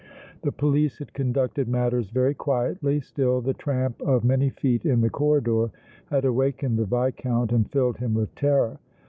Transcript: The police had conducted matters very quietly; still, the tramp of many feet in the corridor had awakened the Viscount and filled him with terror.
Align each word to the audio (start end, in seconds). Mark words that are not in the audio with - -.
The 0.41 0.51
police 0.51 0.97
had 0.97 1.13
conducted 1.13 1.67
matters 1.67 2.09
very 2.09 2.33
quietly; 2.33 3.01
still, 3.01 3.39
the 3.39 3.53
tramp 3.53 4.01
of 4.01 4.23
many 4.23 4.49
feet 4.49 4.83
in 4.83 5.01
the 5.01 5.11
corridor 5.11 5.69
had 6.07 6.25
awakened 6.25 6.79
the 6.79 6.85
Viscount 6.85 7.51
and 7.51 7.69
filled 7.69 7.97
him 7.97 8.15
with 8.15 8.33
terror. 8.33 8.79